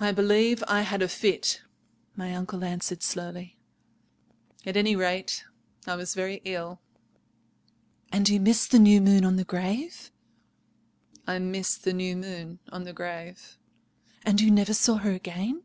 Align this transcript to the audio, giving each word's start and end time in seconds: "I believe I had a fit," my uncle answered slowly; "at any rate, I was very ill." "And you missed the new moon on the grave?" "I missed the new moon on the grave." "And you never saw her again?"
"I 0.00 0.10
believe 0.10 0.64
I 0.66 0.82
had 0.82 1.00
a 1.00 1.06
fit," 1.08 1.62
my 2.16 2.34
uncle 2.34 2.64
answered 2.64 3.04
slowly; 3.04 3.56
"at 4.66 4.76
any 4.76 4.96
rate, 4.96 5.44
I 5.86 5.94
was 5.94 6.12
very 6.16 6.42
ill." 6.44 6.80
"And 8.10 8.28
you 8.28 8.40
missed 8.40 8.72
the 8.72 8.80
new 8.80 9.00
moon 9.00 9.24
on 9.24 9.36
the 9.36 9.44
grave?" 9.44 10.10
"I 11.24 11.38
missed 11.38 11.84
the 11.84 11.92
new 11.92 12.16
moon 12.16 12.58
on 12.72 12.82
the 12.82 12.92
grave." 12.92 13.56
"And 14.24 14.40
you 14.40 14.50
never 14.50 14.74
saw 14.74 14.96
her 14.96 15.12
again?" 15.12 15.62